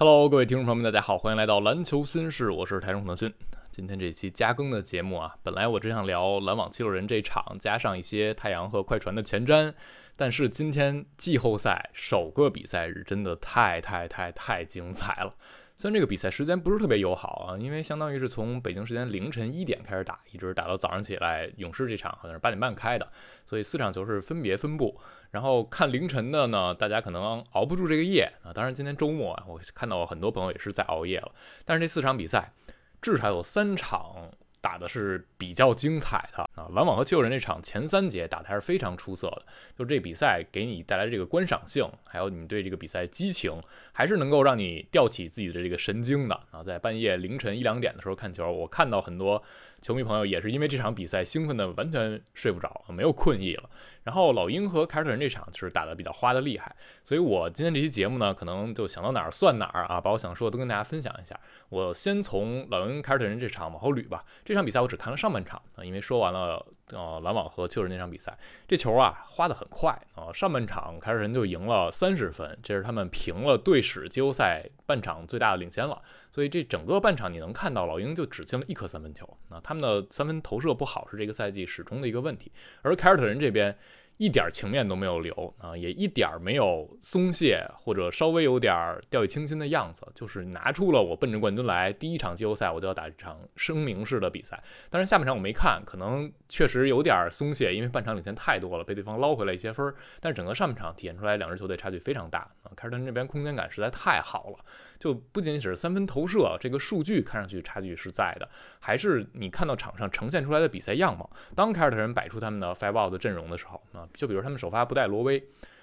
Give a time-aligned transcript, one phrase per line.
[0.00, 3.34] Hello，各位听众朋友们，大家好，欢迎来到篮球新事，我是台中腾讯。
[3.72, 9.74] 今天这期加更的节目啊，本来我只想聊篮网七六人这场，加上一些太阳和快船的前瞻，
[10.14, 15.34] 但是今天季后赛首个比赛日真的太太太太精彩了。
[15.80, 23.08] 虽然这个比赛时间不是特别友好啊，因为相当于是从北京时间凌晨一点开始打，一直打到早上起来，勇士这场好像是八点半开的，
[23.44, 24.98] 所以四场球是分别分布。
[25.30, 28.52] 然后看凌晨的呢，大家可能熬不住这个夜啊。
[28.52, 31.30] 当然今天周末啊，我看到很多朋友也是在熬夜了。
[31.64, 32.52] 但是这四场比赛
[33.00, 34.32] 至少有三场。
[34.60, 36.68] 打的是比较精彩的啊！
[36.74, 39.42] 篮网和七六人这场前三节打的还是非常出色的，
[39.76, 46.62] 就这比赛给你带来这个观赏性，还有你对这个比赛激情，还是能够让你吊起自己的这个神经的啊！
[46.62, 49.42] 在半夜凌晨一两点的时候看球，我看到很多。
[49.80, 53.70] 球迷朋友也是因为这场比赛兴奋的完全睡不着，没有困意了。
[54.02, 61.38] 然后老鹰和凯尔特人这场是打的比较花的厉害，所以我今天这期节目呢，可能就想到哪儿算哪儿啊，把我想说的都跟大家分享一下。
[61.68, 64.24] 我先从老鹰凯尔特人这场往后捋吧。
[64.44, 66.66] 这场比赛我只看了上半场啊，因为说完了。
[66.90, 68.36] 呃，篮网和确实那场比赛，
[68.66, 70.32] 这球啊花的很快啊。
[70.32, 76.00] 上半场凯尔特人就赢了三十分，这是他们平了队史季后赛半场最大的领先了。
[76.30, 82.52] 所以这整个半场你能看到老鹰就只进了一颗三分球啊，他们的三分投射不好是这个赛季始终的一个问题。
[82.82, 83.76] 而凯尔特人这边。
[84.18, 88.74] 一点情面都没有留啊，也一点儿没有松懈或者稍微有点
[89.08, 94.60] 掉以轻心的样子，就是拿出了我奔着冠军来，第一场季后赛我就要打一场声明式的比赛。
[94.90, 99.94] 但是下半场我没看，可能确实有点松懈，因为半场领先太多了，被对方捞回来一些分。
[100.20, 104.64] 但是整个上半场体现出来两支球队差距非常大啊，凯尔特人这边空间感实在太好了。
[104.98, 108.48] 就不仅仅是三分投射这个数据看上去差距是在的，
[108.80, 111.30] 还是你看到场上呈现出来的比赛样貌。
[111.54, 115.42] 当凯尔特人摆出他们的 five out 的阵容的时候，啊，就比如他们首发不带罗威。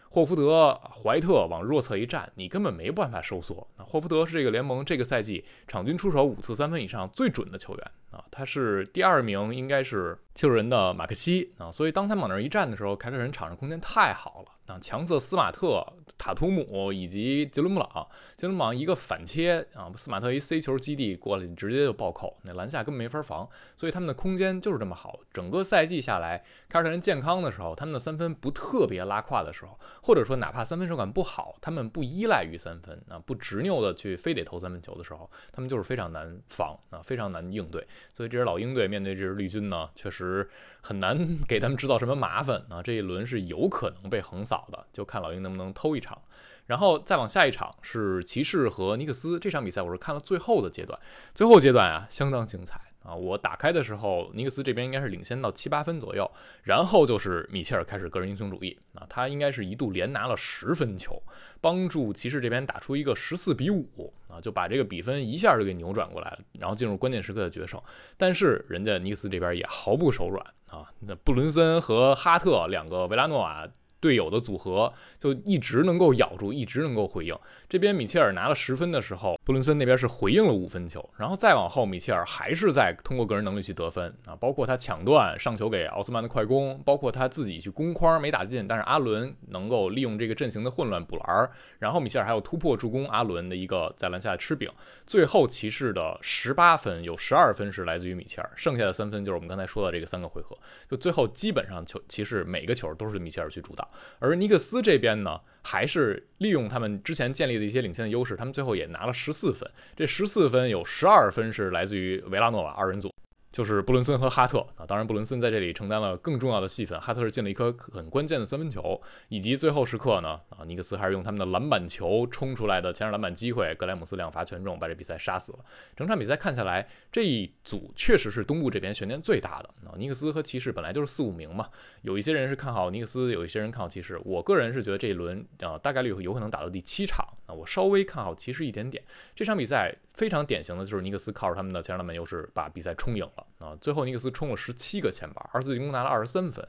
[0.09, 0.73] 霍福德、
[1.03, 3.67] 怀特往弱侧一站，你根本没办法收缩。
[3.77, 11.69] 那霍福德是这个联盟这个赛季场均出手五次三分以上最准的球员啊，他是第二名，应该是七六人的马克西啊。
[11.69, 14.54] 所以当他往那儿一站的时候，凯尔特人场上空间太好了。
[14.67, 15.85] 啊，强侧斯马特、
[16.17, 25.19] 塔图姆以及杰伦布朗，杰伦布朗一个反切啊，斯马特一 C 球基地过来，直接就暴扣，那篮下根本没法防，所以他们的空间就是这么好。
[25.31, 37.85] 整个赛季下来，凯尔特人健康的时候，他们的三分不特别拉胯的时候，或者说哪怕三分手感不好，他们不依赖于三分啊，不执拗的去非得投三分球的时候，他们就是非常难防啊，非常难应对。
[38.11, 40.49] 所以这支老鹰队面对这支绿军呢，确实
[40.81, 42.81] 很难给他们制造什么麻烦啊。
[42.81, 44.54] 这一轮是有可能被横扫。
[44.55, 46.17] 早的就看老鹰能不能偷一场，
[46.65, 50.97] 然后再往下一场是骑士和尼克斯这场比赛，我是看了最后的阶段，
[51.33, 53.13] 最后阶段啊相当精彩啊！
[53.13, 56.29] 我打开的时候，尼克斯这边应该是领先到七八分左右，
[56.63, 61.21] 然后就是米切尔开始个人英雄主义啊，他应该是一度连拿了十分球，
[61.59, 67.81] 帮助骑士这边打出一个十四比五啊，就把这个比分一下就给扭转过来了，然后进入关键时刻的决胜。
[68.15, 73.67] 但是人家尼克斯这边也毫不手软啊，那布伦森和哈特两个维拉诺瓦。
[74.05, 77.35] 队友的组合就一直能够咬住，一直能够回应。
[77.67, 91.49] 这边米切尔拿了十分的时候，布伦森那边是回应了五分球，然后再往后，米切尔还是在通过个人能力去得分啊，包括他抢断、上球给奥斯曼的快攻，包括他自己去攻框没打进，但是阿伦能够利用这个阵型的混乱补篮，
[91.79, 94.69] 然后米切尔还有突破助攻阿伦的一个在篮下吃饼。
[95.07, 100.55] 最后骑士的十八分有十二分是来自于米切尔，剩下的三分就是我们刚才说的这个三个回合，
[100.87, 103.89] 就最后基本上球骑士每个球都是米切尔去主导。
[104.19, 109.69] 而尼克斯这边呢，还是利用他们之前建立的一些领先的优势，他们最后也拿了十四分。
[109.95, 113.14] 这十四分有十二分是来自于维拉诺瓦二人组。
[113.55, 125.59] 就是布伦森和哈特啊，当然布伦森在这里承担了更重要的戏份，哈特是进了一颗很关键的三分球，以及最后时刻呢啊，尼克斯还是用他们的篮板球冲出来的前场篮板机会，格莱姆斯两罚全中，把这比赛杀死了。
[125.95, 131.69] 整场比赛看下来，这一组确实是东部这边悬念最大的啊，尼克斯和骑士本来就是四五名嘛，
[132.01, 137.25] 有一些人是看好尼克斯，有一些人看好骑士，我个人是觉得这一轮啊大概率有可能打到第七场。
[137.45, 139.01] 啊，我稍微看好骑士一点点。
[139.35, 143.75] 这场比赛非常典型的就是尼克斯靠着他们的前场篮板优势把比赛冲赢了啊！
[143.81, 146.65] 最后尼克斯冲了十七个前板，二次进攻拿了二十三分。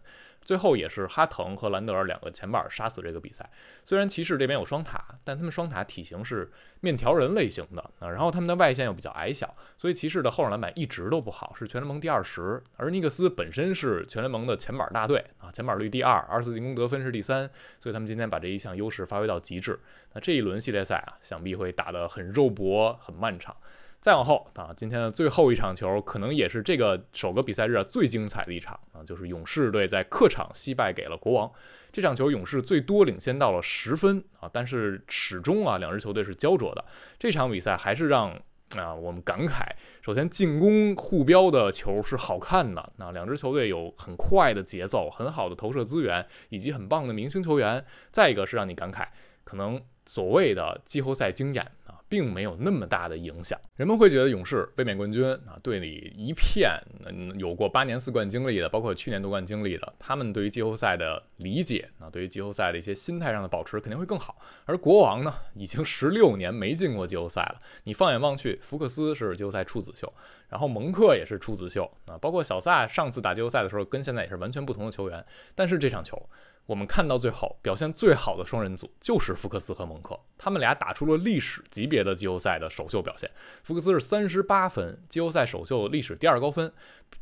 [0.46, 3.50] 最后也是哈腾和兰德尔两个前板杀死这个比赛。
[3.84, 6.50] 虽然骑士这边有双塔，但他们双塔体型是
[6.80, 12.62] 面条人类型的啊，然后他们的外线又比较矮小，所以骑士的后场篮板一直都不好，是全联盟第二十。
[12.76, 17.50] 而尼克斯本身是全联盟的前板大队啊，前板率第二，二次进攻得分是第三，
[17.80, 19.76] 所以他们今天把这一项优势发挥到极致。
[20.14, 23.56] 那这一轮系列赛啊，想必会打得很肉搏、很漫长。
[24.06, 31.50] 再往后啊，今天的最后一场球，可能也是这个首个比赛日啊最精彩的一场啊，就是勇士队在客场惜败给了国王。
[31.92, 36.84] 这场球勇士最多领先到了十分啊，但是始终啊两支球队是焦灼的。
[37.18, 38.30] 这场比赛还是让
[38.76, 39.66] 啊我们感慨，
[40.00, 47.84] 首先进攻互飙的球是好看的，那两支球队有很快的节奏，很好的投射资源，以及很棒的明星球员。
[48.12, 49.04] 再一个是让你感慨，
[49.42, 51.72] 可能所谓的季后赛经验。
[52.08, 53.58] 并没有那么大的影响。
[53.76, 56.70] 人们会觉得勇士卫冕冠军啊，队里一片
[57.04, 64.36] 嗯有过八年四冠经历的，包括去年夺冠经历的，他们对于季后赛的理解啊，对于季后赛的一些心态上的保持肯定会更好。
[64.64, 67.60] 而国王呢，已经十六年没进过季后赛了。
[67.84, 70.12] 你放眼望去，福克斯是季后赛处子秀，
[70.48, 75.24] 然后蒙克也是处子秀啊，包括小萨上次打季后赛的时候，跟现在也是完全不同的球员。
[75.54, 76.20] 但是这场球。
[76.66, 83.30] 我们看到最后表现最好的双人组就是福克斯和蒙克，他们俩打出了历史级别的季后赛的首秀表现。
[83.62, 86.72] 福克斯是三十八分，季后赛首秀历史第二高分，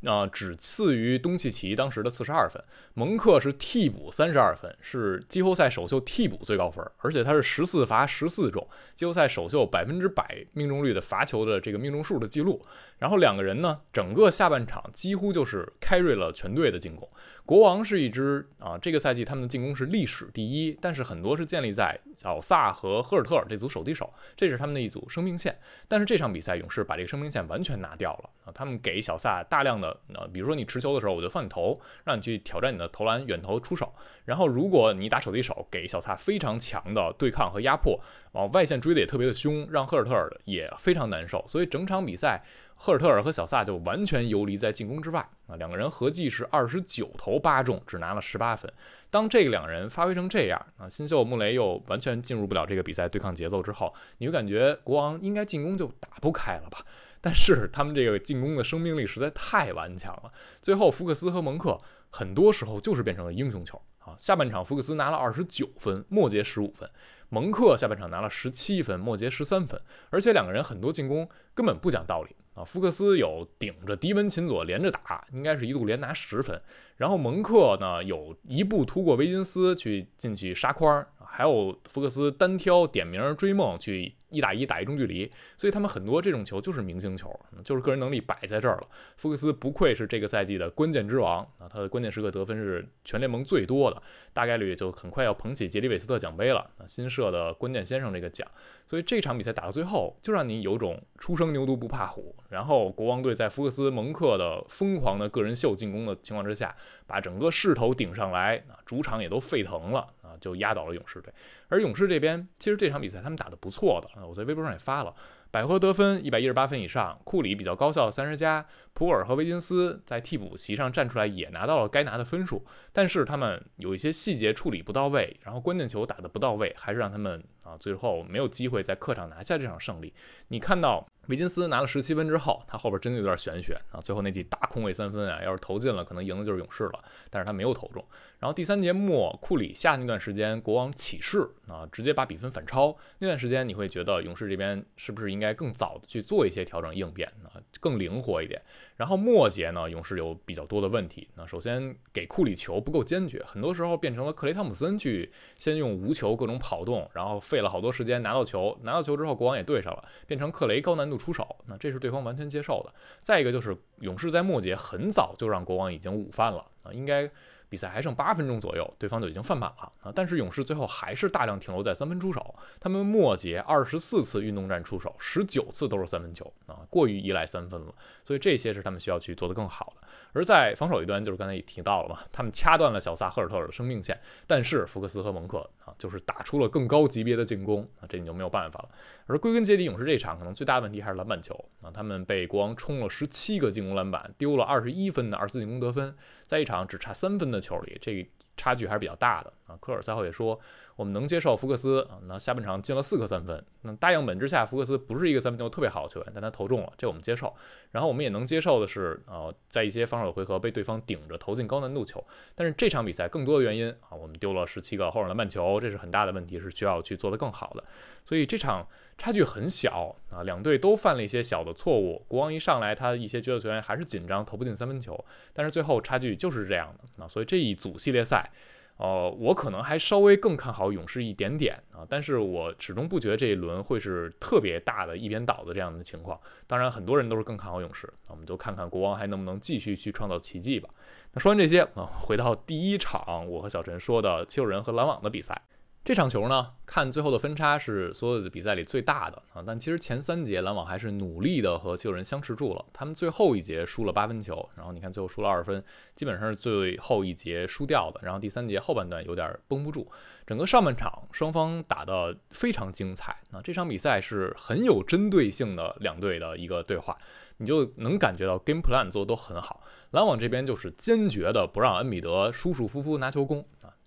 [0.04, 2.62] 啊，只次于东契奇当时的四十二分。
[2.92, 12.64] 蒙克是替补三十二分，是季后赛首秀替补最高分，而且他是十四罚十四中，季后赛首秀百分之百命中率的罚球的这个命中数的记录。
[12.98, 17.08] 然后两个人呢，整个下半场几乎就是开瑞了全队的进攻。
[17.44, 25.58] 国王是一支啊，这个赛季他们的进攻是历史第一，但是很多是建立在小萨和赫尔特尔这组手递手，这是他们的一组生命线。
[25.88, 33.92] 但是这场比赛勇士把这个生命线完全拿掉了啊，他们给小萨大量的啊，比如说你持球的时候我就放你投，让你去挑战你的投篮远投出手，
[34.24, 37.98] 然后如果你打手递手，给小萨非常强的对抗和压迫，
[38.32, 42.42] 往外线追的也特别的凶，让赫尔特尔也非常难受，所以整场比赛。
[42.76, 48.70] 赫尔特尔和小萨就完全游离在进攻之外啊，两个人合计是二十九投八中，只拿了十八分。
[49.10, 56.84] 当这两人发挥成这样啊，新秀穆雷又完全进入不了这个比赛对抗节奏之后，你就感觉国王应该进攻就打不开了吧？
[57.24, 60.30] 但是他们这个进攻的生命力实在太顽强了，
[60.60, 61.80] 最后福克斯和蒙克
[62.10, 64.14] 很多时候就是变成了英雄球啊。
[64.18, 66.86] 下半场福克斯拿了二十九分，末节十五分。
[67.30, 69.80] 蒙克下半场拿了十七分，末节十三分，
[70.10, 72.62] 而且两个人很多进攻根本不讲道理啊！
[72.62, 76.60] 福克斯有顶着迪文琴佐连着打，应该是一度连拿十分，
[76.98, 84.14] 然后蒙克呢有一步突过威金斯去进去杀筐，还有福克斯单挑点名追梦去。
[84.30, 87.30] 一打一打一中距离，所以他们很多这种球就是明星球，
[87.62, 88.88] 就是个人能力摆在这儿了。
[89.16, 94.02] 福克斯不愧是这个赛季的关键之王啊，他的关键时刻得分是全联盟最多的，
[94.32, 98.44] 大概率就很快要捧起杰里韦斯特奖杯了啊，新设的关键先生这个奖。
[98.88, 102.34] 所以这场比赛打到最后，就让你有种初生牛犊不怕虎。
[102.48, 106.74] 然后国王队在福克斯蒙克的疯狂的个人秀进攻的情况之下，
[107.06, 110.08] 把整个势头顶上来啊，主场也都沸腾了。
[110.40, 111.32] 就压倒了勇士队，
[111.68, 115.14] 而勇士这边其实这场比赛他们打得不错的，我在微博上也发了，
[115.50, 130.12] 百合得分一百一十八分以上，库里比较高效三十加，普尔和维金斯在替补席上站出来也拿到了该拿的分数，但是他们有一些细节处理不到位，然后关键球打得不到位，还是让他们啊最后没有机会在客场拿下这场胜利。
[130.48, 131.06] 你看到。
[131.28, 134.00] 维金斯拿了十七分之后，他后边真的有点玄学啊！
[134.00, 137.04] 最后那记大空位三分啊，要是投进了，可能赢的就是勇士了。
[137.30, 138.04] 但是他没有投中。
[138.38, 142.94] 然后第三节末，库里下那段时间，国王起势啊，直接把比分反超。
[143.20, 148.60] 那段时间你会觉得勇士这边是不是应该更早的去做一些调整应变啊，更灵活一点？
[148.96, 151.26] 然后末节呢，勇士有比较多的问题。
[151.36, 161.13] 那首先给库里球不够坚决，很多时候变成了克雷汤普森去先用无球各种跑动，然后费了好多时间拿到球，拿到球之后国王也对上了，变成克雷高难度。
[161.16, 162.92] 出手，那这是对方完全接受的。
[163.20, 167.30] 再一个就是勇士在末节很早就让国王已经午饭了啊，应该。
[167.68, 170.12] 比赛还剩八分钟左右，对方就已经犯满了啊！
[170.14, 177.94] 但是勇士最后还是大量停留在三分出手，他们末节二十四次运动战出手，十九次都是三分球啊，过于依赖三分了，
[178.24, 180.06] 所以这些是他们需要去做得更好的。
[180.32, 188.88] 而在防守一端，就是刚才也提到了嘛，他们掐断了小萨赫尔特尔的生命线，但是福克斯和蒙克啊，就是打出了更高级别的进攻啊，这你就没有办法了。
[189.26, 196.14] 而归根结底，勇士这场可能最大的问题还是篮板球啊，他们被国王冲了十七个进攻篮板，丢了二十一分的二次进攻得分，
[196.46, 197.60] 在一场只差三分的。
[197.60, 199.76] 球里，这个差距还是比较大的啊。
[199.80, 200.58] 科尔赛后也说，
[200.96, 203.64] 我们能接受福克斯啊，那下半场进了四颗三分。
[203.82, 207.54] 那大样本之下，福克斯不是一个三分球特别好的球员，但他投中了，这我们接受。
[207.90, 212.24] 然后我们也能接受的是，呃，在一些防守的回合被对方顶着投进高难度球。
[212.54, 217.84] 但是这场比赛更多的原因啊，我们丢了十七个后场篮板球，这是很大的问题，是需要去做得更好的。
[218.24, 222.24] 所以这场差距很小啊，两队都犯了一些小的错误。
[222.26, 225.22] 国王一上来，他一些角色球员还是紧张，投不进三分球。
[225.52, 228.50] 但是最后差距就是这样的啊，所以这一组系列赛
[228.96, 236.40] 哦，我可能还稍微更看好勇士一点点啊，但是我始终不觉得这一轮会是特别大的一边倒的这样的情况。
[236.66, 240.88] 当然，很多人都是更看好勇士，我们就看看国王还能不能继续去创造奇迹吧。
[241.32, 245.60] 那说完这些啊，回到第一场我和小陈说的七六人和篮网的比赛。
[246.04, 252.84] 这场球呢，看最后的分差是所有的比赛里最大的啊，但其实前三节篮网还是努力的和七六人相持住了。
[252.92, 255.82] 他们最后一节输了八分球，然后你看最后输了二分，
[256.14, 258.20] 基本上是最后一节输掉的。
[258.22, 260.06] 然后第三节后半段有点绷不住，
[260.46, 263.34] 整个上半场双方打得非常精彩。
[263.50, 267.16] 那这场比赛是很有针对性的两队的一个对话，
[267.56, 269.82] 你就能感觉到 game plan 做的都很好。
[270.10, 273.64] 篮网这边就是坚决的不让恩比德舒舒服服拿球攻。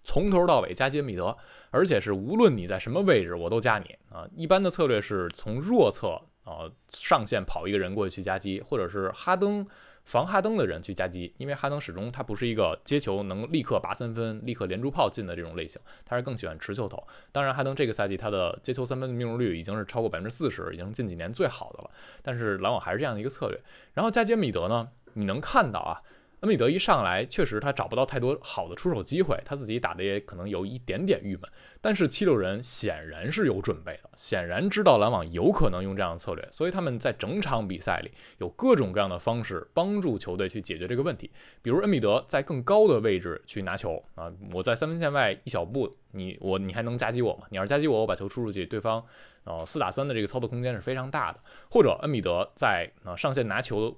[0.07, 1.37] 从头到尾加吉恩比德，
[1.69, 4.25] 而且是无论你在什么位置，我都加你啊！
[4.37, 9.67] 一般的策略是从弱侧啊上线跑一个人过去去夹击，或者是哈登
[10.05, 17.05] 防哈登的人去夹击，因为哈登始终他不是一个接球能立刻拔三分、立刻连珠炮进的这种类型，他是更喜欢持球投。
[17.33, 21.91] 当然，哈登这个赛季他的接球三分的命中率已经是超过百分之四十，已经近几年最好的了。
[22.21, 23.59] 但是篮网还是这样的一个策略。
[23.93, 26.01] 然后加吉恩比德呢，你能看到啊？
[26.41, 31.49] 恩比德一上来，确实他找不到太多好的出手机会，他自己打的也可能有一点点郁闷。
[31.81, 41.31] 但是七六人显然是有准备的，显然知道篮网有可能用这样的策略，所以他们在整场比赛里有各种各样的方式帮助球队去解决这个问题。
[41.63, 47.47] 比如恩比德在更高的位置去拿球啊，我在三分线外一小步，你我你还能夹击我吗？
[47.49, 49.03] 你要是夹击我，我把球出出去，对方
[49.43, 51.39] 呃四打三的这个操作空间是非常大的。
[51.71, 53.97] 或者恩比德在啊上线拿球。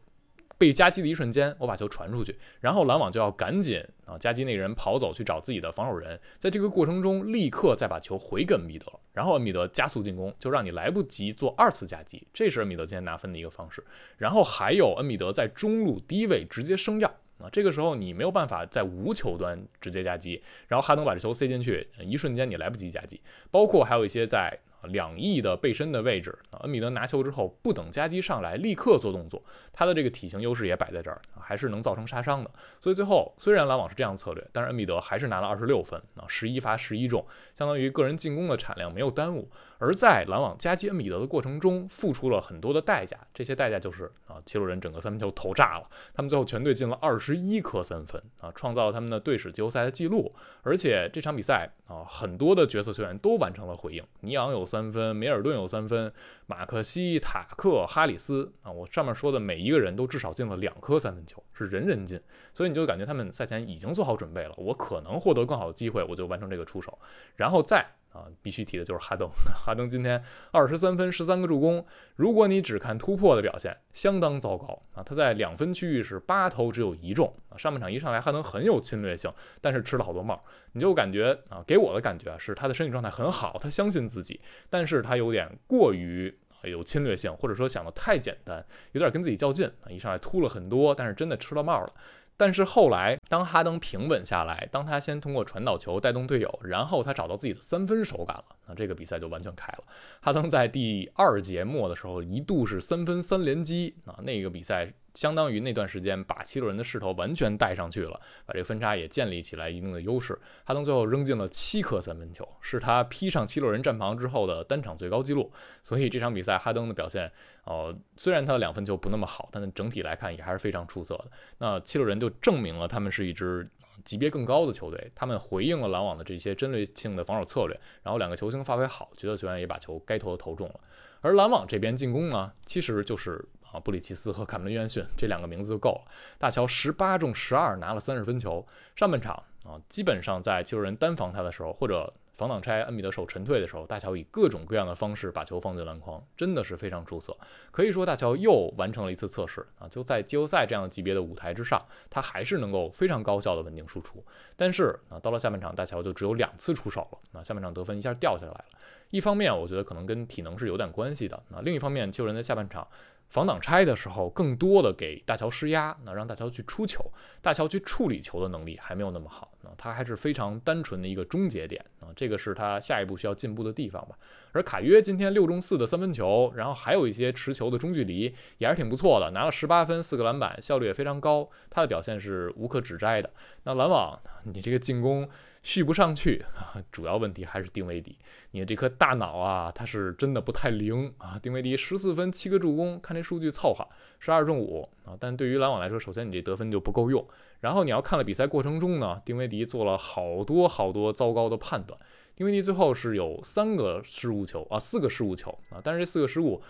[0.60, 13.82] 被夹击的一瞬间，我把球传出去，然后篮网就要赶紧啊夹击那人跑走去找自己的防守人，在这个过程中立刻再把球回给恩比德，然后恩比德加速进攻，就让你来不及做二次夹击，这是恩比德今天拿分的一个方式。
[14.18, 24.60] 然后还有恩比德在中路低位直接升降啊，这个时候你没有办法在无球端直接夹击，然后哈登把这球塞进去，一瞬间你来不及夹击，包括还有一些在。
[24.84, 29.44] 两翼的背身的位置啊，恩比德拿球之后不等夹击上来，立刻做动作，
[29.74, 32.50] 他的这个体型优势也摆在这儿，还是能造成杀伤的。
[32.80, 39.50] 所以最后虽然篮网是这样策略，但是恩比德还是拿了二十六分啊，十一罚十一中，相当于个人进攻的产量没有耽误。
[39.82, 50.34] 而在篮网夹击恩比德的过程中，付出了很多的代价，这些代价就是啊，七六人整个三分球投炸了，他们最后全队进了二十一颗三分啊，创造了他们的队史季后赛的记录。
[50.64, 54.69] 而且这场比赛啊，很多的角色球员都完成了回应，尼昂有。
[54.70, 56.14] 三分，梅尔顿有三分，
[56.46, 62.22] 马克西、塔克、哈里斯啊，我上面说的每一个人都至少进了两颗三分球，是人人进，
[62.54, 66.98] 所以你就感觉他们赛前已经做好准备了，我可能获得更好的机会，我就完成这个出手，
[67.36, 67.86] 然后再。
[68.20, 69.30] 啊，必须提的就是哈登。
[69.56, 70.22] 哈登今天
[70.52, 71.86] 二十三分，十三个助攻。
[72.16, 75.02] 如果你只看突破的表现，相当糟糕啊！
[75.02, 77.58] 他在两分区域是八投只有一中啊。
[77.58, 80.44] 上半场一上来，哈登很有侵略性，但是吃了好多帽。
[80.74, 89.90] 你就感觉啊，给我的感觉啊，是他的身体状态很好，他相信自己，但是他有点过于有侵略性，或者说想的太简单，有点跟自己较劲啊。
[89.90, 91.94] 一上来突了很多，但是真的吃了帽了。
[92.36, 99.84] 但是后来，当哈登平稳下来，当他先通过传导球带动队友，然后他找到自己的三分手感了，那这个比赛就完全开了。
[100.20, 104.92] 哈登在第二节末的时候，一度是三分三连击啊，那个比赛。
[105.16, 110.40] 相当于那段时间把七六人的势头完全带上去了，把这个分差也建立起来一定的优势。
[110.64, 115.52] 哈登最后扔进了七颗三分球，是他披上七六人战袍之后的单场最高纪录。
[115.82, 117.30] 所以这场比赛哈登的表现，
[117.66, 121.26] 呃，虽然他的两分球不那么好，但整体来看也还是非常出色的。
[121.58, 123.70] 那七六人就证明了他们是是一支
[124.04, 130.80] 级别更高的球队，他们回应了篮网的这些针对性的防守策略，然后两个球星发挥好，角色球员也把球该投的投中了。
[131.22, 133.48] 而篮网这边进攻呢，其实就是。
[133.72, 136.12] 啊，布里奇斯和卡门·约翰逊这两个名字就够了。
[136.40, 138.68] 大乔十八中十二，拿了三十分球。
[138.96, 147.36] 上半场啊，基本上在七六人单防他的时候，或者防挡拆恩比德手沉退的时候，大乔以各种各样的方式把球放进篮筐，真的是非常出色。
[147.70, 154.24] 可以说，大乔又完成了一次测试啊，就在季后赛这样级别的舞台之上，他还是能够非常高效的稳定输出。
[154.56, 157.20] 但是啊，到了下半场，大乔就只有两次出手了。
[157.34, 158.66] 那下半场得分一下掉下来了。
[159.10, 161.44] 一方面，我觉得可能跟体能是有点关系的。
[161.50, 162.88] 那另一方面，七六人在下半场。
[163.30, 167.00] 防挡拆的时候，更多的给大乔施压，那让大乔去出球，
[167.42, 174.18] 大乔去处理球的能力还没有那么好，那他还是非常单纯的一个终结点啊，这个是他下一步需要进步的地方吧。
[174.52, 183.30] 而卡约今天六中四的三分球，然后还有一些持球的中距离，也还是挺不错的，拿了十八分，四个篮板，效率也非常高，他的表现是无可指摘的。
[183.64, 185.30] 那篮网，你这个进攻。
[185.70, 188.18] 续不上去啊， 主要问题还是丁威迪，
[188.52, 191.38] 你的这颗大脑啊，它是真的不太灵啊。
[191.40, 193.88] 丁威迪十四分七个助攻，看这数据凑合，
[194.20, 195.16] 十二中五啊。
[195.20, 197.24] 但对于篮网来说，首先你这得分就不够用，
[197.60, 202.00] 然后你要看了比赛过程中呢，丁威迪做了好多好多糟糕的判断。
[202.36, 206.64] 丁威迪最后是有三个失误球啊，四个失误球啊，但是这四个失误。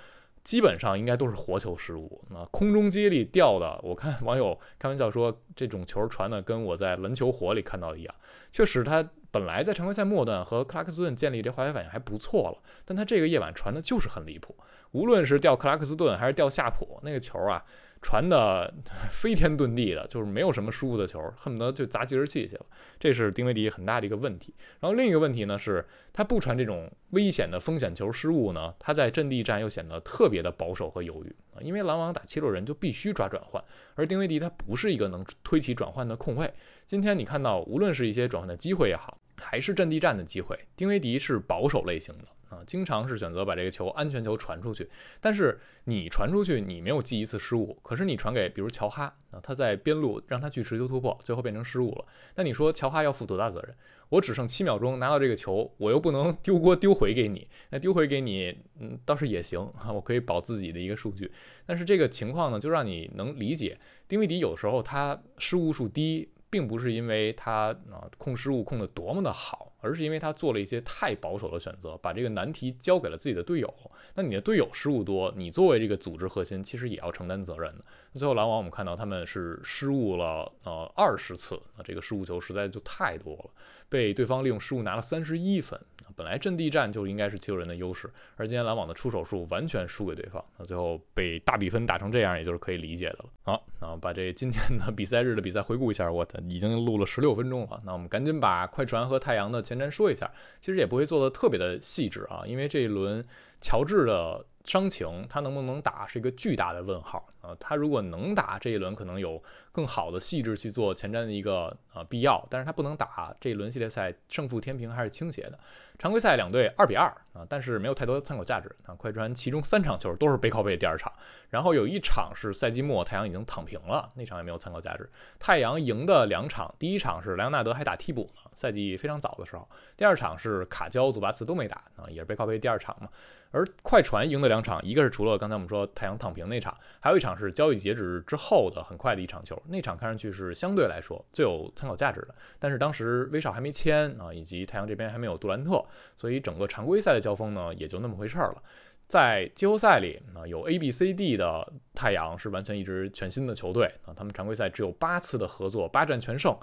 [0.50, 8.15] 基本上应该都是活球失误，那空中接力掉的，我看网友开玩笑说这种球传的跟我在篮球火里看到的一样。
[8.51, 14.56] 确实，他本来在常规赛末段和克拉克斯顿建立这化学反应还不错了，但他这个夜晚传的就是很离谱，
[14.89, 17.63] 无论是掉克拉克斯顿还是掉夏普，那个球啊。
[18.01, 18.74] 传的
[19.12, 22.65] 飞天遁地的，就是没有什么失误的球，恨不得就砸计时器去了。
[23.00, 24.53] 这是丁威迪很大的一个问题。
[24.79, 31.60] 然后另一个问题呢是，他不传这种危险的风险球失误呢，他在阵地战又显得特别的保守和犹豫啊。
[31.62, 33.63] 因为篮网打七六人就必须抓转换，
[33.96, 36.51] 而丁威迪他不是一个能推起转换的控卫。
[36.86, 42.25] 今天你看到，无论是一些转换的机会也好，还是阵地战的机会，丁威迪是保守类型的。
[42.50, 44.89] 啊，经常是选择把这个球安全球传出去，
[45.22, 52.06] 但是你传出去，你没有记一次失误，可是你传给比如乔哈啊，他在边路让他去持球突破，最后变成失误了。
[52.36, 53.75] 那你说乔哈要负多大责任？
[54.10, 61.32] 我只剩七秒钟拿到这个球，我又不能丢锅丢回给你，那丢回给你，嗯，倒是也行啊，我可以保自己的一个数据。
[61.65, 63.77] 但是这个情况呢，就让你能理解，
[64.08, 66.29] 丁威迪有时候他失误数低。
[66.51, 73.74] 并不是因为他啊控失误控得多么的好，而是因为他做了一些太保守的选择，把这个难题交给了自己的队友。
[74.15, 77.83] 那你的队友失误多，你作为这个组织核心，其实也要承担责任的。
[78.13, 83.50] 最后篮网我们看到他们是失误了呃二十次，啊这个失误球实在就太多了，
[83.88, 85.79] 被对方利用失误拿了三十一分。
[86.15, 93.25] 本来阵地战就应该是七六人的优势，而今天篮网的出手数完全输给对方，那最后被大比分打成这样，也就是可以理解的了。
[93.43, 97.79] 好，那把这今天的比赛日的比赛回顾一下，我已经录了十六分钟了。
[97.86, 103.23] 那我们赶紧把快船和太阳的前瞻说一下，其实也不会做的特别的细致啊，因为这一轮
[103.61, 104.45] 乔治的。
[104.65, 107.55] 伤情，他能不能打是一个巨大的问号啊！
[107.60, 109.41] 他如果能打这一轮，可能有
[109.72, 115.58] 更好的细致去做前瞻的一个呃必要，但是他不能打这一轮系列赛，胜负天平还是倾斜的。
[115.98, 118.96] 常规赛两队二比二啊，但是没有太多参考价值啊。
[118.96, 121.12] 快船其中三场球都是背靠背第二场，
[121.50, 125.10] 然后有一场是赛季末太阳已经躺平了，那场也没有参考价值。
[125.39, 133.10] 太阳赢的两场，第一场是莱昂纳德还打替补呢，赛季非常早的时候；第二场是卡焦、祖巴茨都没打啊，也是背靠背第二场嘛。
[133.52, 142.36] 而快船赢的两场，一个是除了刚才我们说太阳躺平那场，还有一场是交易截止之后的很快的一场球，那场看上去是相对来说最有参考价值的。
[142.60, 145.84] 但是当时威少还没签啊，以及太阳这边还没有杜兰特，
[146.18, 148.63] 所以整个常规赛的交锋呢也就那么回事儿了。
[149.08, 156.56] 在季后赛里啊，有 A、B、C、D 的太阳是完全一支全新的球队啊，他们常规赛只有八次的合作，八战全胜。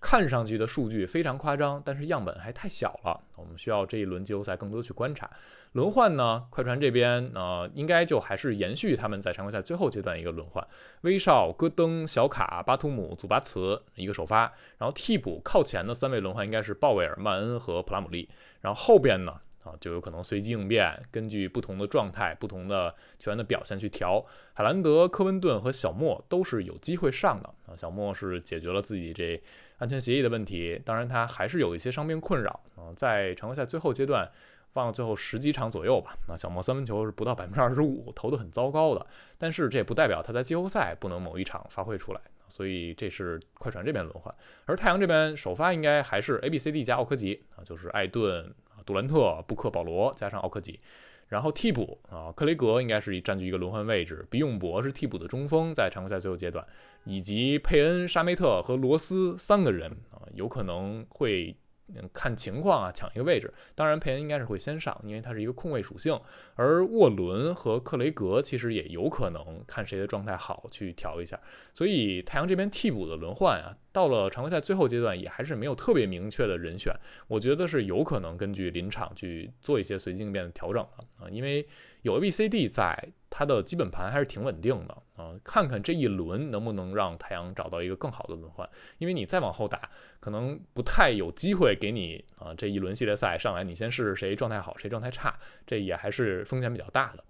[0.00, 3.20] 看上去的数据非常夸张，但是样本还太小了。
[3.34, 5.28] 我们需要这一轮季后赛更多去观察。
[5.72, 6.46] 轮换呢？
[6.50, 10.66] 快船这边呃，应该就还是延续他们在常规赛最后阶段一个轮换：
[11.00, 18.28] 威少、戈登、小卡、巴图姆、祖巴茨一个首发，然后替补靠前的三位轮换应该是鲍威尔、曼恩和普拉姆利，
[18.60, 19.34] 然后后边呢？
[19.64, 24.24] 啊，就有可能随机应变，根据不同的状态、不同的球员的表现去调。
[24.54, 27.76] 海兰德、科温顿和小莫都是有机会上的啊。
[27.76, 29.38] 小莫是解决了自己这
[29.78, 32.92] 安全协议的问题，当然他还是有一些伤病困扰啊。
[32.96, 34.30] 在常规赛最后阶段，
[34.72, 36.16] 放到最后十几场左右吧。
[36.28, 39.06] 那小莫三分球是不到百分之二十五，投的很糟糕的。
[39.38, 42.20] 但是这也不代表他在季后赛不能某一场发挥出来。
[42.48, 44.34] 所以这是快船这边轮换，
[44.66, 48.54] 而太阳这边首发应该还是 A、B、C、D 加奥科吉啊，就是艾顿。
[48.86, 50.80] 杜兰特、布克、保罗加上奥科吉，
[51.28, 56.66] 然后替补啊，克雷格应该是占据一个轮换位置，比永博是替补的中锋，在常规赛最后阶段，
[57.04, 61.56] 以及佩恩、沙梅特和罗斯三个人啊，有可能会。
[61.94, 63.52] 嗯，看情况啊，抢一个位置。
[63.74, 66.18] 当然，佩恩应该是会先上，因为他是一个控卫属性。
[66.54, 71.40] 而沃伦和克雷格其实也有可能看谁的状态好去调一下。
[71.72, 76.94] 所以太阳这边替补的轮换啊，到了常规赛最后阶段也还是没有特别明确的人选。
[77.26, 81.66] 我觉得是有可能根据临场去做一些随机应变的调整的啊，因为
[82.02, 83.08] 有 A、B、C、D 在。
[83.30, 97.22] 它的基本盘还是挺稳定的啊，看看这一轮能不能让太阳找到一个更好的轮换，因为你再往后打，可能不太有机会给你啊这一轮系列赛上来，你先试试谁状态好，谁状态差，这也还是风险比较大的。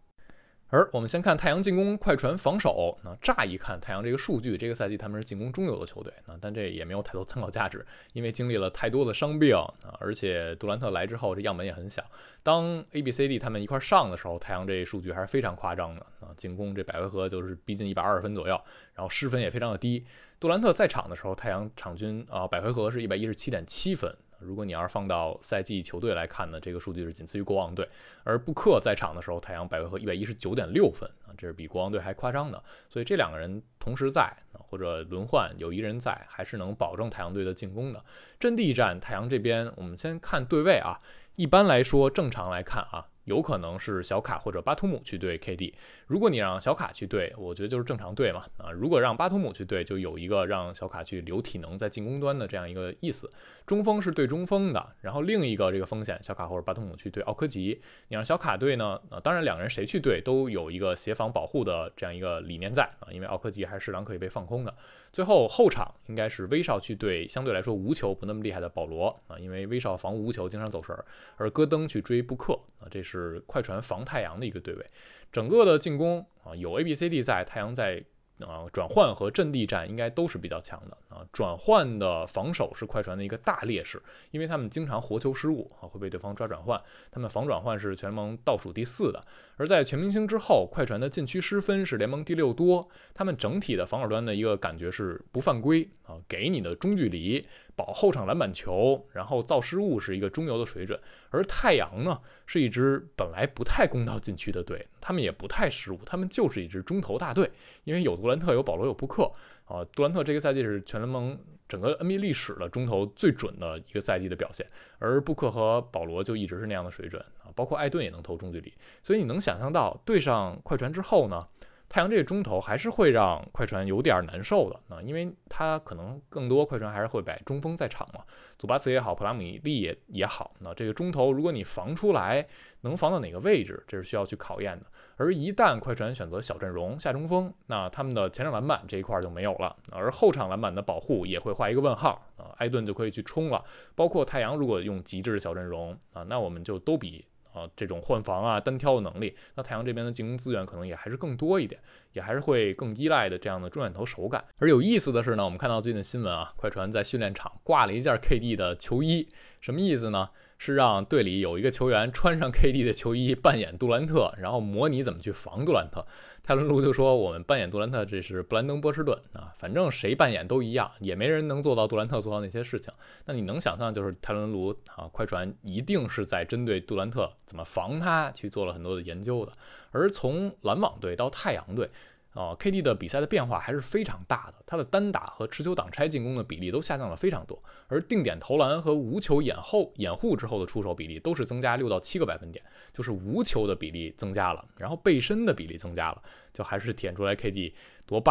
[0.71, 2.99] 而我们先看太阳进攻，快船防守。
[3.03, 6.13] 那乍一看，太阳这个数据，这个赛季他们是进攻中游的球队。
[6.27, 12.05] 那但这也没有太多参考价值，因为经历了太多的伤病啊，而且杜兰特来之后，这样本也很小。
[12.43, 18.61] 当 A、B、C、D 他们一块上的时候，太阳这数据还是非常夸张的啊，进攻这百回合就是逼近一百二十分左右，
[18.95, 20.05] 然后失分也非常的低。
[20.39, 24.15] 杜兰特在场的时候，太阳场均啊百回合是一百一十七点七分。
[24.41, 27.89] 如果你要是放到赛季球队来看呢，这个数据是仅次于国王队。
[28.25, 32.63] 而布克在场的时候，太阳百回合一百一十九点六分啊，这是比国王队还夸张的。
[32.89, 38.05] 所以这两个人同时在或者轮换有一人在，还是能保证太阳队的进攻的。
[38.39, 41.01] 阵地战，太阳这边我们先看对位啊，
[41.37, 43.07] 一般来说正常来看啊。
[43.29, 45.75] 有可能是小卡或者巴图姆去对 KD。
[46.07, 48.45] 如果你让小卡去对，我觉得就是正常对嘛。
[48.57, 53.31] 啊，如果让巴图姆去对，就有一个让小卡去留体能在进攻端的这样一个意思。
[53.67, 57.81] 中锋是对中锋的，然后另一个这个风险，小卡或者巴图姆去对奥科吉。
[58.09, 58.99] 你让小卡对呢？
[59.11, 64.75] 啊，当然两个人谁去对都有一个协防保护的这样一个理念在啊，因为奥科吉还是适当可以被放空的。
[65.13, 71.05] 最后后场应该是威少去对相对来说无球不那么厉害的保罗啊，因为威少防无球经常走神儿，
[71.37, 74.87] 而戈登去追布克啊，这是是快船防太阳的一个对位。
[75.33, 78.05] 整个的进攻啊，有 A、B、C、D 在，太阳在。
[78.41, 81.27] 啊，转换和阵地战应该都是比较强的啊。
[81.33, 84.01] 转换的防守是快船的一个大劣势，
[84.31, 86.81] 因为他们经常活球失误啊，会被对方抓转换。
[87.11, 89.21] 他们防转换是全联盟倒数第四的。
[89.57, 92.89] 而在全明星之后，快船的禁区失分是联盟第六多。
[93.13, 97.45] 他们整体的防守端的一个感觉是不犯规啊，给你的中距离。
[97.79, 100.99] 保后场篮板球，然后造失误是一个中游的水准。
[101.31, 107.49] 而太阳呢，是一支本来不太攻到禁区的队，他们也不太失误，他们就是一支中投大队。
[107.85, 109.31] 因为有杜兰特，有保罗，有布克
[109.67, 109.85] 啊。
[109.95, 111.39] 杜兰特这个赛季是全联盟
[111.69, 114.67] 整个 NBA 历史的中投最准的一个赛季的表现，
[114.99, 117.47] 而布克和保罗就一直是那样的水准啊。
[117.55, 121.47] 包括艾顿也能投中距离，所以你能想象到对上快船之后呢？
[121.89, 128.23] 太阳这个中投还是会让快船有点难受的啊，因为他可能更多快船还是会摆中锋在场嘛，
[128.59, 132.47] 祖巴茨也好，普拉米利也也好，那这个中投如果你防出来，
[132.83, 134.85] 能防到哪个位置，这是需要去考验的。
[135.17, 143.65] 而一旦快船选择小阵容下中锋，那他们的前场篮板这一块就没有了，而后场篮板的保护也会画一个问号啊，艾顿就可以去冲了。
[143.95, 147.25] 包括太阳如果用极致小阵容啊，那我们就都比。
[147.59, 151.81] 啊，这种换防啊、单挑的能力，那太阳这边的进攻资源可能也还是更多一点，
[152.13, 154.45] 也还是会更依赖的这样的中远投手感。
[154.59, 159.29] 而有意思的是呢，我们看到最近的新闻啊，快船在训练场挂了一件 KD 的球衣，
[159.61, 160.31] 什么意思呢？
[160.59, 166.05] 是让队里有一个球员穿上 KD 的球衣扮演杜兰特，然后模拟怎么去防杜兰特。
[166.43, 172.93] 泰伦卢就说：“我们扮演杜兰特，这是布兰登波士顿啊，反正谁扮演都一样，也没人能做到杜兰特做到那些事情。
[173.27, 179.53] 那你能想象，就是泰伦卢啊，快船一定是在针对杜兰特怎么防他去做了很多的研究的。
[179.91, 181.89] 而从篮网队到太阳队。”
[182.35, 197.73] 啊，KD 的比赛的变化还是非常大的，他的单打和持球挡拆进攻的比例都下降了非常多，而定点投篮和无球掩后掩护之后的出手比例都是增加六到七个百分点，就是无球的比例增加了，然后背身的比例增加了，就还是体现出来 KD
[198.07, 198.31] 多 bug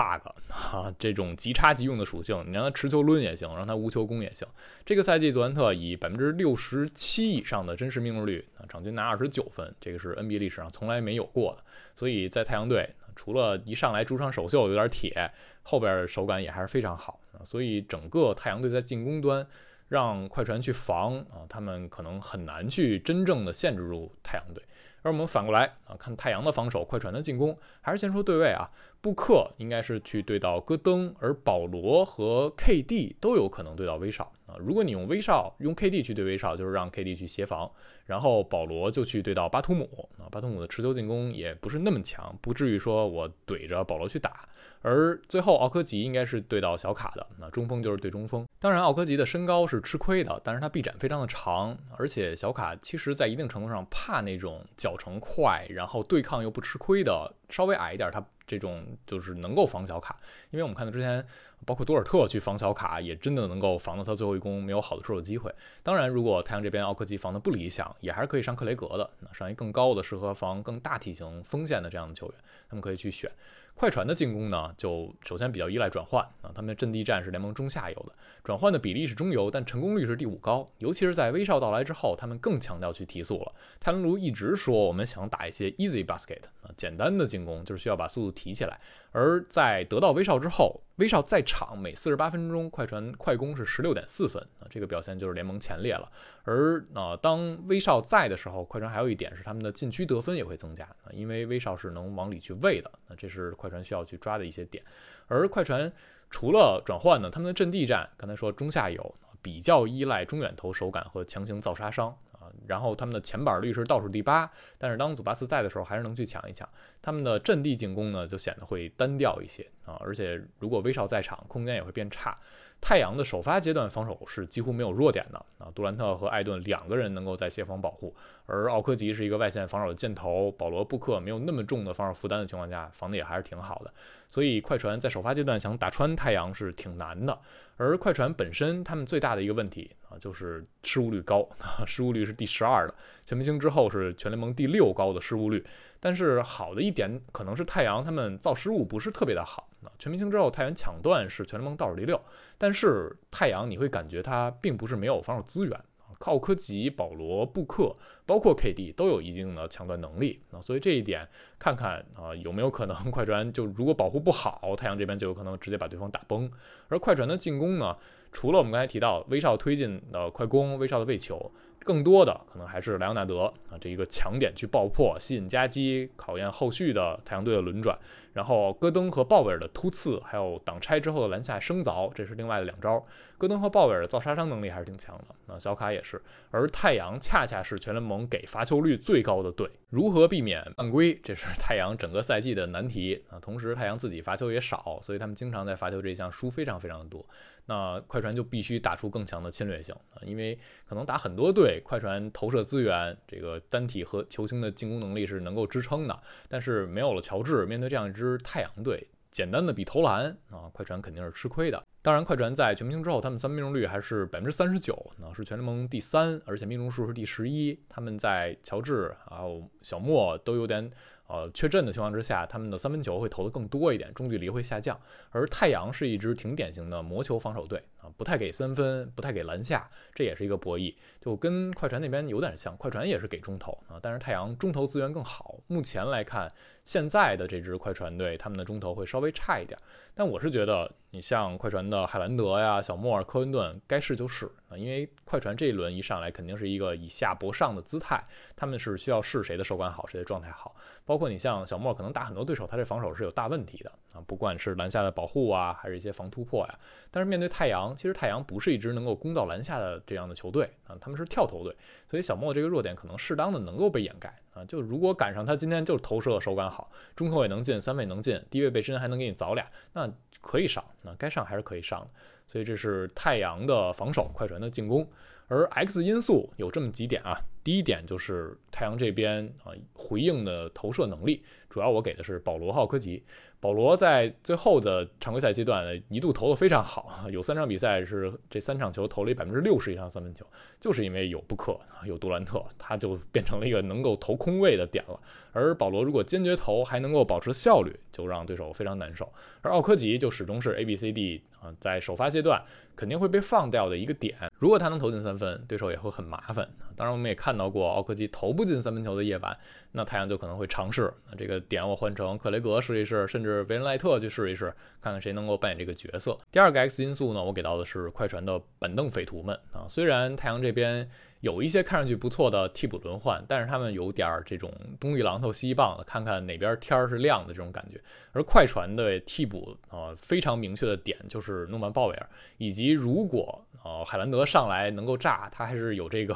[0.49, 4.47] 啊，这种即插即用的属性，你让他持球抡也行，让他无球攻也行。
[4.85, 11.63] 这个赛季杜兰特以百分之六十七以上的真实命中率啊，场均拿二十九分，这个是 NBA 历史上从来没有过的，
[11.95, 12.89] 所以在太阳队。
[13.17, 15.29] 除了一上来主场首秀有点铁，
[15.63, 19.45] 后边手感也还是非常好啊，所以整个太阳队在进攻端
[19.89, 24.63] 让快船去防啊，他们可能很难去真正的限制住太阳队。
[25.03, 28.69] 而我们反过来啊，看太阳的防守，快船的进攻，还是先说对位啊。
[28.99, 34.55] 布克应该是去对到戈登，而保罗和 KD 都有可能对到威少啊。
[34.59, 37.71] 如果你用威少用 KD 去对威少，就是让 KD 去协防，
[38.07, 40.25] 然后保罗就去对到巴图姆啊。
[40.31, 44.49] 巴图姆的持球进攻也不是那么强，不至于说我怼着保罗去打。
[44.81, 48.47] 而最后奥科吉应该是对到小卡的，那中锋就是对中锋。
[48.59, 58.25] 当然奥科吉的身高是吃亏的，但是他臂展非常的长，而且小卡其实在一定程度上怕那种脚程快，然后对抗又不吃亏的，稍微矮一点他。
[58.47, 60.17] 这种就是能够防小卡，
[60.51, 61.21] 因为我们看到之前
[61.65, 65.53] 包括多尔特去防小卡，也真的能够防到他最后一攻没有好的出手机会。
[65.83, 72.35] 当然，如果太阳这边奥科吉防的不理想，也还是可以上克雷格的，上一更高的适合防更大体型锋线的这样的球员，
[72.69, 73.31] 他们可以去选。
[73.75, 78.11] 快船的进攻呢，就首先比较依赖转换啊，他们的阵地战是联盟中下游的，
[78.43, 80.67] 转换的比例是中游，但成功率是第五高。
[80.79, 83.53] 尤其是在威少到来之后，他们更强调去提速了。
[83.79, 86.41] 泰伦卢一直说，我们想打一些 easy basket
[86.75, 88.79] 简单的进攻，就是需要把速度提起来。
[89.11, 96.11] 而在得到威少之后，威少在场每四十八分钟，快船快攻是十六点四分啊，这个表现就是联盟前列了。
[96.43, 104.83] 而啊，当威少在的时候，快船还有一点是他们的禁区得分也会增加啊，因为威少是能往里去喂的，那这是快船需要去抓的一些点。
[105.27, 105.91] 而快船
[106.29, 112.17] 除了转换呢，他们的阵地战刚才说中下游比较依赖中远投手感和强行造杀伤。
[112.65, 116.67] 然后他们的前板率是倒数第八，但是当祖巴茨在的时候，还是能去抢一抢。
[117.01, 122.37] 他们的阵地进攻呢，就显得会单调一些啊，而且如果威少在场，空间也会变差。
[122.79, 128.15] 太阳的首发阶段防守是几乎没有弱点的啊，杜兰特和艾顿两个人能够在协防保护，
[128.45, 133.91] 而奥科吉是一个外线防守的箭头，保罗布克没有那么重的防守负担的情况下，防的也还是挺好的。
[134.27, 137.39] 所以快船在首发阶段想打穿太阳是挺难的。
[137.77, 141.47] 而快船本身他们最大的一个问题啊，就是失误率高，
[141.85, 145.65] 失误率是第十二的，全明星之后是全联盟第六高的失误率。
[145.99, 152.21] 但是好的一点可能是太阳他们造失误不是特别的好啊，全明星之后太阳抢断是全联盟倒数第六，
[152.57, 157.95] 但是太阳你会感觉他并不是没有防守资源啊，靠科吉、保罗、布克，
[158.27, 166.49] 包括 KD 都有一定的抢断能力啊，所以这一点看看啊有没有可能快船就如果保护不好，太阳这边就有可能直接把对方打崩。
[166.89, 167.97] 而快船的进攻呢，
[168.31, 171.51] 除了我们刚才提到威少推进的快攻，威少的喂球。
[171.85, 177.97] 更多的可能还是莱昂纳德啊，这一个强点去爆破、吸引夹击，考验后续的太阳队的轮转。
[178.33, 183.01] 然后戈登和鲍威尔的突刺，还有挡拆之后的篮下升凿，这是另外的两招。
[183.37, 186.21] 戈登和鲍威尔的造杀伤能力还是挺强的，那小卡也是。
[186.51, 193.39] 而太阳恰恰是全联盟给罚球率最高的队，如何避免犯规，这是太阳整个赛季的难题啊。
[193.39, 197.25] 同时，太阳自己罚球也少，所以他们经常在罚球这一项输非常非常的多。
[197.69, 208.37] 那快船就必须打出更强的侵略性啊，因为可能打很多队，快船投射资源，这个单体和球星的进攻能力是能够支撑的，但是没有了乔治，面对这样一支。
[208.37, 211.83] 太阳队简单的比投篮啊，快船肯定是吃亏的。
[212.01, 217.77] 当然，快船在全明星之后，他们三命中率还是百分之三十九，那是全联盟第三，而且命中数是第十一。
[217.89, 220.89] 他们在乔治还有小莫都有点。
[221.27, 224.97] 呃，缺阵的情况之下，他们的三分球会投的更多一点，中距离会下降。
[225.29, 232.75] 而太阳是一支挺典型的魔球防守队啊，不太给三分，不太给篮下，这也是一个博弈，就跟快船那边有点像。
[232.77, 235.55] 快船也是给中投啊，但是太阳中投资源更好。
[235.67, 236.51] 目前来看，
[236.85, 239.77] 现在的这支快船队，他们的中投会稍微差一点。
[240.13, 248.23] 但我是觉得，你像快船的海兰德呀、小莫尔、科温顿，该试就试啊，因为快船这一轮一上来肯定是一个以下搏上的姿态，
[248.55, 256.79] 他们是需要试谁的手感好，谁的状态好，包括你像小莫，可能打很多对手，他这防守是有大问题的啊，不管是篮下的保护啊，还是一些防突破呀。
[257.11, 261.75] 但是面对太阳，其实太阳不是一支能够攻到篮下的这样的球队啊，他们是跳投队，
[262.09, 264.65] 所以小莫这个弱点可能适当的能够被掩盖啊。
[264.65, 272.07] 就如果赶上他今天就是投射手感好，中投也能进，三分也能进，低位背身还能给你凿俩，那可以上，那该上还是可以上的。
[272.47, 275.07] 所以这是太阳的防守，快船的进攻。
[275.49, 283.23] 而 X 因素有这么几点啊，第一点就是太阳这边啊回应的投射能力，主要我给的是保罗·浩科吉。
[283.59, 290.45] 保罗在最后的常规赛阶段一度投的非常好，有三场比赛是这三场球投了百分之六十以上三分球，
[290.79, 295.19] 就是因为有布克有杜兰特，他就变成了一个能够投空位的点了。
[295.53, 299.27] 而保罗如果坚决投还能够保持效率，就让对手非常难受。
[299.61, 301.41] 而奥科吉就始终是 A B C D
[301.79, 302.61] 在首发阶段
[302.95, 304.35] 肯定会被放掉的一个点。
[304.57, 306.67] 如果他能投进三分，对手也会很麻烦。
[306.95, 309.55] 当然我们也看到过奥克基投不进三分球的夜晚，
[309.91, 313.57] 那太阳就可能会尝试，那这个点我换成克雷格试一试，甚至。
[313.67, 316.37] 维恩赖特去试一试，看看谁能够扮演这个角色。
[316.51, 319.85] 第二个 X 因素呢，我给到的是快船的板凳匪徒们啊。
[319.89, 321.09] 虽然太阳这边
[321.41, 328.01] 有一些看上去不错的替补轮换，但是他们有点这种东一榔头西一棒的，看看哪边天儿是亮的这种感觉。
[328.31, 333.63] 而快船的替补啊，非常明确的点就是诺曼鲍威尔，以及如果。
[333.83, 336.35] 啊，海兰德上来能够炸，他还是有这个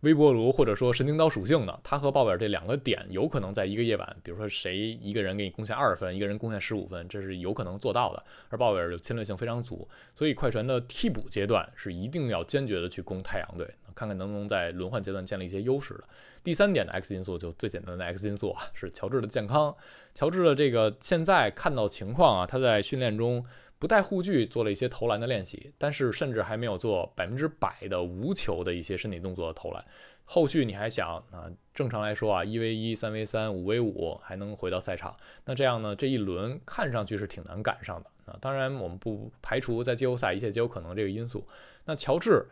[0.00, 1.78] 微波炉或者说神经刀属性的。
[1.84, 8.24] 他和鲍威尔这两个点有可能在一个夜晚，比如说谁一个人给你贡献二十分，一个人贡献十五分，这是有可能做到的。
[8.48, 16.04] 而鲍威尔就侵略性非常足，所以快船的替补阶段是一定要坚决的去攻太阳队，看看能不能在轮换阶段建立一些优势的。
[16.44, 19.74] 第三点的 X 因素就最简单的 X 因素啊，是乔治的健康。
[20.14, 23.44] 乔治的这个现在看到情况啊，他在训练中。
[23.78, 29.84] 不带护具做了一些投篮的练习，但是甚至还没有做百分之百的无球的一些身体动作的投篮。
[30.24, 31.44] 后续你还想啊？
[31.74, 35.94] 正常来说啊，一 v 一、三 v 三、五 v 五还能回到赛场，那这样呢？
[35.94, 38.38] 这一轮看上去是挺难赶上的啊。
[38.40, 41.46] 当然，我们不排除在季后赛一切皆有可能这个因素。
[41.84, 42.46] 那乔治。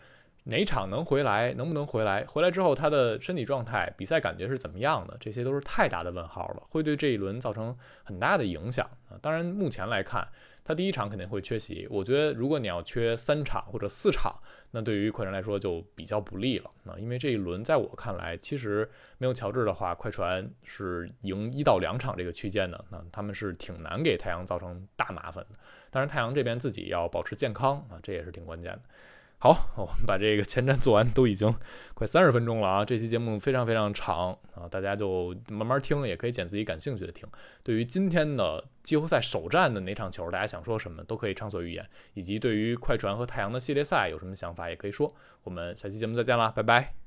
[0.46, 1.54] 哪场能回来？
[1.54, 2.24] 能不能回来？
[2.26, 5.16] 回来之后他的身体状态、比赛感觉是怎么样的？
[5.18, 9.16] 这些都是太大的问号了，会对这一轮造成很大的影响啊！
[9.22, 10.28] 当然，目前来看，
[10.62, 11.86] 他第一场肯定会缺席。
[11.90, 14.34] 我觉得，如果你要缺三场或者四场，
[14.72, 16.92] 那对于快船来说就比较不利了啊！
[16.98, 25.58] 因为这一轮在我看来，其实没有乔治的话，快船是赢一到两场这个区间的，那他们是挺难给太阳造成大麻烦的。
[25.90, 28.80] 当然，太阳这边自己要保持健康啊，这也是挺关键的。
[29.44, 31.54] 好， 我们把这个前瞻做完，都已经
[31.92, 32.82] 快三十分钟了啊！
[32.82, 37.28] 这期节目非常非常长啊，大家就慢慢听，也可以捡自己感兴趣的听。
[37.62, 45.14] 对于今天的季后赛首战的哪场球，大家想说什么都可以畅所欲言，以及对于快船和太阳的系列赛有什么想法，也可以说。
[45.42, 47.03] 我们下期节目再见啦，拜拜。